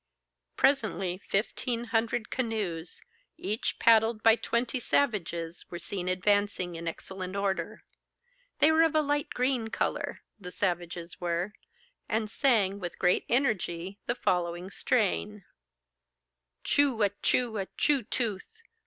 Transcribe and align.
Presently 0.57 1.19
fifteen 1.19 1.83
hundred 1.93 2.31
canoes, 2.31 3.03
each 3.37 3.77
paddled 3.77 4.23
by 4.23 4.35
twenty 4.35 4.79
savages, 4.79 5.63
were 5.69 5.77
seen 5.77 6.09
advancing 6.09 6.73
in 6.73 6.87
excellent 6.87 7.35
order. 7.35 7.83
They 8.57 8.71
were 8.71 8.81
of 8.81 8.95
a 8.95 9.01
light 9.01 9.29
green 9.29 9.67
colour 9.67 10.21
(the 10.39 10.49
savages 10.49 11.21
were), 11.21 11.53
and 12.09 12.31
sang, 12.31 12.79
with 12.79 12.97
great 12.97 13.25
energy, 13.29 13.99
the 14.07 14.15
following 14.15 14.71
strain: 14.71 15.45
Choo 16.63 16.99
a 17.03 17.11
choo 17.21 17.57
a 17.59 17.67
choo 17.77 18.01
tooth. 18.01 18.63